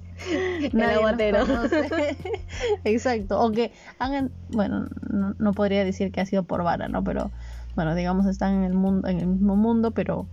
El. 1.19 1.37
Exacto. 2.85 3.41
O 3.41 3.53
que 3.53 3.73
hagan... 3.99 4.31
Bueno, 4.51 4.87
no, 5.11 5.35
no 5.39 5.53
podría 5.55 5.83
decir 5.83 6.13
que 6.13 6.21
ha 6.21 6.27
sido 6.27 6.43
por 6.43 6.63
vara, 6.63 6.89
¿no? 6.89 7.03
Pero 7.03 7.31
bueno, 7.75 7.95
digamos, 7.95 8.27
están 8.27 8.55
en 8.55 8.65
el 8.65 8.75
mundo, 8.75 9.09
en 9.09 9.21
el 9.21 9.27
mismo 9.27 9.57
mundo, 9.57 9.91
pero 9.91 10.27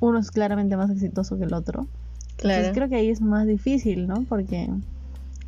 uno 0.00 0.18
es 0.18 0.30
claramente 0.30 0.76
más 0.76 0.90
exitoso 0.90 1.38
que 1.38 1.44
el 1.44 1.54
otro. 1.54 1.86
Claro. 2.36 2.58
Entonces 2.58 2.72
creo 2.74 2.88
que 2.88 2.96
ahí 2.96 3.10
es 3.10 3.20
más 3.20 3.46
difícil, 3.46 4.06
¿no? 4.06 4.24
Porque, 4.28 4.70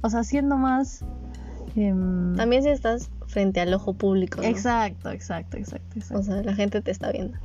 o 0.02 0.10
sea, 0.10 0.24
siendo 0.24 0.56
más... 0.56 1.04
Em, 1.74 2.36
También 2.36 2.62
si 2.62 2.68
estás 2.68 3.10
frente 3.26 3.60
al 3.60 3.72
ojo 3.72 3.94
público. 3.94 4.42
Exacto, 4.42 5.10
exacto, 5.10 5.56
exacto, 5.56 5.98
exacto. 5.98 6.20
O 6.20 6.22
sea, 6.22 6.42
la 6.42 6.54
gente 6.54 6.82
te 6.82 6.90
está 6.90 7.10
viendo. 7.10 7.38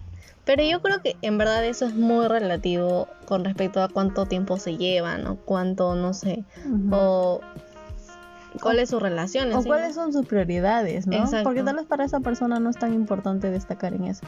Pero 0.43 0.63
yo 0.63 0.81
creo 0.81 1.01
que 1.01 1.17
en 1.21 1.37
verdad 1.37 1.65
eso 1.65 1.85
es 1.85 1.93
muy 1.93 2.27
relativo 2.27 3.07
con 3.25 3.43
respecto 3.43 3.81
a 3.81 3.89
cuánto 3.89 4.25
tiempo 4.27 4.57
se 4.57 4.77
llevan 4.77 5.27
o 5.27 5.35
cuánto, 5.35 5.95
no 5.95 6.13
sé, 6.13 6.45
o 6.89 7.41
cuál 8.61 8.79
es 8.79 8.89
su 8.89 8.99
relación. 8.99 9.53
O 9.53 9.63
cuáles 9.63 9.95
son 9.95 10.13
sus 10.13 10.25
prioridades, 10.25 11.07
¿no? 11.07 11.25
Porque 11.43 11.63
tal 11.63 11.77
vez 11.77 11.85
para 11.85 12.05
esa 12.05 12.19
persona 12.19 12.59
no 12.59 12.69
es 12.69 12.77
tan 12.77 12.93
importante 12.93 13.49
destacar 13.49 13.93
en 13.93 14.05
eso. 14.05 14.25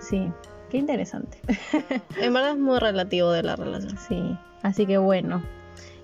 Sí, 0.00 0.30
qué 0.70 0.78
interesante. 0.78 1.38
en 2.20 2.32
verdad 2.32 2.52
es 2.52 2.58
muy 2.58 2.78
relativo 2.78 3.30
de 3.30 3.42
la 3.42 3.56
relación. 3.56 3.96
Sí, 3.98 4.36
así 4.62 4.86
que 4.86 4.98
bueno, 4.98 5.42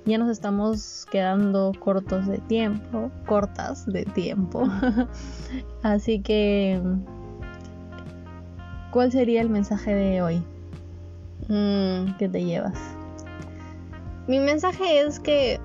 ya 0.04 0.18
nos 0.18 0.30
estamos 0.30 1.06
quedando 1.10 1.72
cortos 1.78 2.26
de 2.26 2.38
tiempo, 2.38 3.10
cortas 3.26 3.86
de 3.86 4.04
tiempo. 4.04 4.68
así 5.82 6.20
que, 6.20 6.80
¿cuál 8.90 9.12
sería 9.12 9.40
el 9.40 9.48
mensaje 9.48 9.94
de 9.94 10.22
hoy? 10.22 10.42
Mm. 11.48 12.16
¿Qué 12.18 12.28
te 12.28 12.44
llevas? 12.44 12.78
Mi 14.26 14.38
mensaje 14.40 15.00
es 15.00 15.20
que 15.20 15.60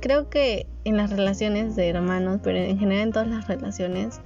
creo 0.00 0.28
que 0.28 0.66
en 0.84 0.96
las 0.96 1.10
relaciones 1.10 1.76
de 1.76 1.88
hermanos, 1.88 2.40
pero 2.42 2.58
en 2.58 2.78
general 2.78 3.08
en 3.08 3.12
todas 3.12 3.28
las 3.28 3.48
relaciones, 3.48 4.20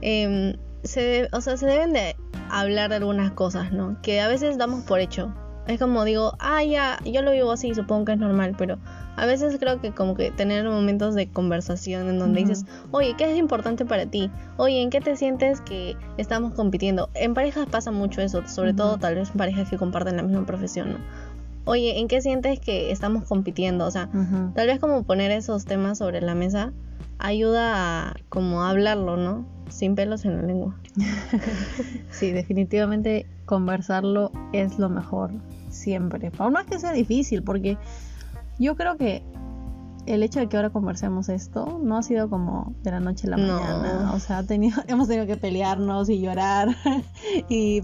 em, 0.00 0.56
se, 0.82 1.28
o 1.32 1.40
sea, 1.40 1.56
se 1.56 1.66
deben 1.66 1.92
de 1.92 2.16
hablar 2.50 2.90
de 2.90 2.96
algunas 2.96 3.32
cosas, 3.32 3.72
¿no? 3.72 4.00
Que 4.02 4.20
a 4.20 4.28
veces 4.28 4.58
damos 4.58 4.84
por 4.84 5.00
hecho. 5.00 5.34
Es 5.66 5.78
como 5.78 6.04
digo, 6.04 6.32
ah, 6.38 6.64
ya, 6.64 6.98
yo 7.04 7.20
lo 7.20 7.30
vivo 7.30 7.52
así, 7.52 7.74
supongo 7.74 8.06
que 8.06 8.12
es 8.12 8.18
normal, 8.18 8.54
pero 8.56 8.78
a 9.16 9.26
veces 9.26 9.58
creo 9.58 9.80
que 9.82 9.92
como 9.92 10.14
que 10.14 10.30
tener 10.30 10.64
momentos 10.64 11.14
de 11.14 11.28
conversación 11.28 12.08
en 12.08 12.18
donde 12.18 12.40
dices, 12.40 12.64
oye, 12.90 13.14
¿qué 13.18 13.30
es 13.30 13.36
importante 13.36 13.84
para 13.84 14.06
ti? 14.06 14.30
Oye, 14.56 14.80
¿en 14.80 14.88
qué 14.88 15.00
te 15.00 15.14
sientes 15.16 15.60
que 15.60 15.94
estamos 16.16 16.54
compitiendo? 16.54 17.10
En 17.14 17.34
parejas 17.34 17.66
pasa 17.68 17.90
mucho 17.90 18.22
eso, 18.22 18.46
sobre 18.46 18.72
todo 18.72 18.96
tal 18.96 19.16
vez 19.16 19.30
en 19.30 19.36
parejas 19.36 19.68
que 19.68 19.76
comparten 19.76 20.16
la 20.16 20.22
misma 20.22 20.46
profesión, 20.46 20.92
¿no? 20.92 20.98
Oye, 21.68 21.98
¿en 21.98 22.08
qué 22.08 22.22
sientes 22.22 22.60
que 22.60 22.90
estamos 22.90 23.24
compitiendo? 23.24 23.84
O 23.84 23.90
sea, 23.90 24.08
tal 24.54 24.68
vez 24.68 24.80
como 24.80 25.02
poner 25.02 25.30
esos 25.30 25.66
temas 25.66 25.98
sobre 25.98 26.22
la 26.22 26.34
mesa 26.34 26.72
ayuda 27.18 28.08
a 28.08 28.14
como 28.30 28.62
hablarlo, 28.64 29.18
¿no? 29.18 29.46
Sin 29.68 29.94
pelos 29.94 30.24
en 30.24 30.36
la 30.36 30.42
lengua. 30.44 30.74
sí, 32.10 32.32
definitivamente 32.32 33.26
conversarlo 33.44 34.32
es 34.54 34.78
lo 34.78 34.88
mejor 34.88 35.30
siempre. 35.68 36.32
Aún 36.38 36.54
no 36.54 36.60
es 36.60 36.66
que 36.66 36.78
sea 36.78 36.92
difícil, 36.92 37.42
porque 37.42 37.76
yo 38.58 38.74
creo 38.74 38.96
que 38.96 39.22
el 40.08 40.22
hecho 40.22 40.40
de 40.40 40.48
que 40.48 40.56
ahora 40.56 40.70
conversemos 40.70 41.28
esto 41.28 41.80
no 41.82 41.98
ha 41.98 42.02
sido 42.02 42.30
como 42.30 42.74
de 42.82 42.90
la 42.90 43.00
noche 43.00 43.26
a 43.26 43.30
la 43.30 43.36
mañana. 43.36 44.12
O 44.14 44.20
sea, 44.20 44.42
tenido, 44.42 44.80
hemos 44.88 45.06
tenido 45.06 45.26
que 45.26 45.36
pelearnos 45.36 46.08
y 46.08 46.20
llorar 46.20 46.68
y, 47.48 47.82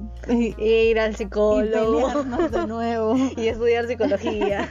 ir 0.58 0.98
al 0.98 1.16
psicólogo 1.16 2.10
y 2.10 2.48
de 2.48 2.66
nuevo 2.66 3.16
y 3.36 3.48
estudiar 3.48 3.86
psicología. 3.86 4.68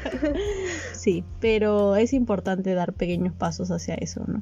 sí, 0.93 1.23
pero 1.39 1.95
es 1.95 2.13
importante 2.13 2.73
dar 2.73 2.93
pequeños 2.93 3.33
pasos 3.33 3.69
hacia 3.69 3.95
eso, 3.95 4.23
¿no? 4.25 4.41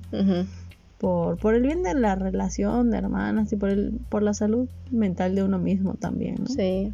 por, 0.98 1.38
por 1.38 1.56
el 1.56 1.64
bien 1.64 1.84
de 1.84 1.96
la 1.96 2.16
relación 2.16 2.92
de 2.92 2.98
hermanas 3.00 3.52
y 3.52 3.56
por, 3.56 3.70
el, 3.70 4.00
por 4.10 4.22
la 4.22 4.34
salud 4.34 4.70
mental 4.92 5.36
de 5.36 5.44
uno 5.44 5.58
mismo 5.58 5.96
también, 5.96 6.36
¿no? 6.42 6.46
Sí. 6.46 6.94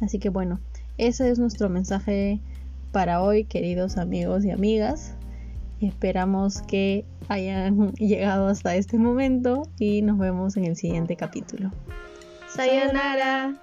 Así 0.00 0.18
que 0.18 0.28
bueno, 0.28 0.60
ese 0.96 1.30
es 1.30 1.38
nuestro 1.38 1.68
mensaje 1.68 2.40
para 2.96 3.20
hoy, 3.20 3.44
queridos 3.44 3.98
amigos 3.98 4.46
y 4.46 4.50
amigas. 4.50 5.14
Esperamos 5.82 6.62
que 6.62 7.04
hayan 7.28 7.92
llegado 7.96 8.46
hasta 8.46 8.74
este 8.74 8.96
momento 8.96 9.68
y 9.78 10.00
nos 10.00 10.16
vemos 10.16 10.56
en 10.56 10.64
el 10.64 10.76
siguiente 10.76 11.14
capítulo. 11.14 11.70
Sayonara. 12.48 13.54